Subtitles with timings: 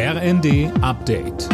[0.00, 1.48] RND Update.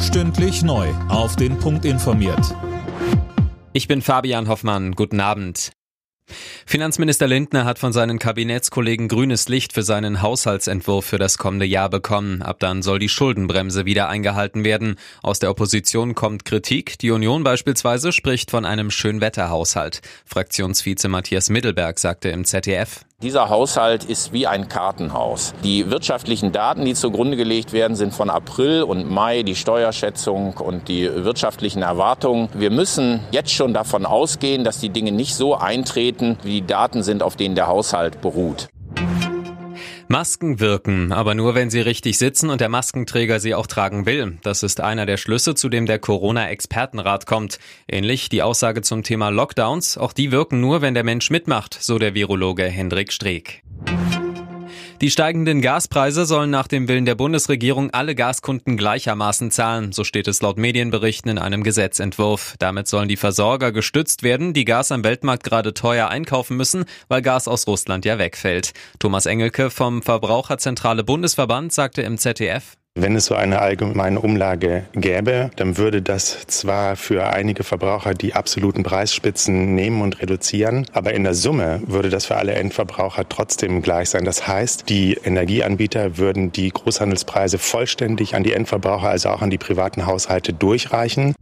[0.00, 0.88] Stündlich neu.
[1.10, 2.56] Auf den Punkt informiert.
[3.74, 4.92] Ich bin Fabian Hoffmann.
[4.92, 5.72] Guten Abend.
[6.64, 11.90] Finanzminister Lindner hat von seinen Kabinettskollegen grünes Licht für seinen Haushaltsentwurf für das kommende Jahr
[11.90, 12.40] bekommen.
[12.40, 14.94] Ab dann soll die Schuldenbremse wieder eingehalten werden.
[15.22, 16.98] Aus der Opposition kommt Kritik.
[17.00, 20.00] Die Union beispielsweise spricht von einem Schönwetterhaushalt.
[20.24, 23.04] Fraktionsvize Matthias Mittelberg sagte im ZDF.
[23.22, 25.52] Dieser Haushalt ist wie ein Kartenhaus.
[25.62, 30.88] Die wirtschaftlichen Daten, die zugrunde gelegt werden, sind von April und Mai, die Steuerschätzung und
[30.88, 32.48] die wirtschaftlichen Erwartungen.
[32.54, 37.02] Wir müssen jetzt schon davon ausgehen, dass die Dinge nicht so eintreten, wie die Daten
[37.02, 38.68] sind, auf denen der Haushalt beruht.
[40.10, 44.38] Masken wirken, aber nur wenn sie richtig sitzen und der Maskenträger sie auch tragen will.
[44.42, 47.60] Das ist einer der Schlüsse, zu dem der Corona-Expertenrat kommt.
[47.86, 49.98] Ähnlich die Aussage zum Thema Lockdowns.
[49.98, 53.62] Auch die wirken nur, wenn der Mensch mitmacht, so der Virologe Hendrik Streeck.
[55.00, 60.28] Die steigenden Gaspreise sollen nach dem Willen der Bundesregierung alle Gaskunden gleichermaßen zahlen, so steht
[60.28, 62.54] es laut Medienberichten in einem Gesetzentwurf.
[62.58, 67.22] Damit sollen die Versorger gestützt werden, die Gas am Weltmarkt gerade teuer einkaufen müssen, weil
[67.22, 68.74] Gas aus Russland ja wegfällt.
[68.98, 75.50] Thomas Engelke vom Verbraucherzentrale Bundesverband sagte im ZDF, wenn es so eine allgemeine Umlage gäbe,
[75.56, 81.24] dann würde das zwar für einige Verbraucher die absoluten Preisspitzen nehmen und reduzieren, aber in
[81.24, 84.24] der Summe würde das für alle Endverbraucher trotzdem gleich sein.
[84.24, 89.58] Das heißt, die Energieanbieter würden die Großhandelspreise vollständig an die Endverbraucher, also auch an die
[89.58, 91.34] privaten Haushalte durchreichen.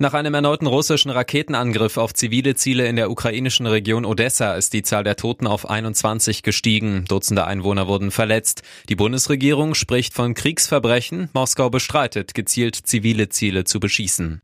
[0.00, 4.82] Nach einem erneuten russischen Raketenangriff auf zivile Ziele in der ukrainischen Region Odessa ist die
[4.82, 7.04] Zahl der Toten auf 21 gestiegen.
[7.08, 8.62] Dutzende Einwohner wurden verletzt.
[8.88, 11.30] Die Bundesregierung spricht von Kriegsverbrechen.
[11.32, 14.40] Moskau bestreitet, gezielt zivile Ziele zu beschießen.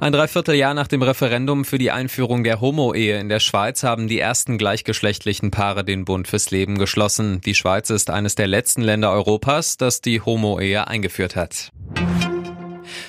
[0.00, 4.18] Ein Dreivierteljahr nach dem Referendum für die Einführung der Homo-Ehe in der Schweiz haben die
[4.18, 7.42] ersten gleichgeschlechtlichen Paare den Bund fürs Leben geschlossen.
[7.42, 11.72] Die Schweiz ist eines der letzten Länder Europas, das die Homo-Ehe eingeführt hat.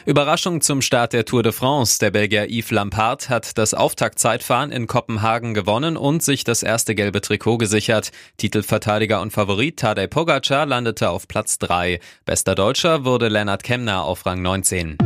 [0.06, 1.98] Überraschung zum Start der Tour de France.
[2.00, 7.22] Der Belgier Yves Lampard hat das Auftaktzeitfahren in Kopenhagen gewonnen und sich das erste gelbe
[7.22, 8.12] Trikot gesichert.
[8.38, 12.00] Titelverteidiger und Favorit Tadej Pogacar landete auf Platz 3.
[12.24, 15.00] Bester Deutscher wurde Lennart Kemner auf Rang 19.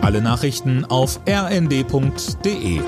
[0.00, 2.80] Alle Nachrichten auf rnd.de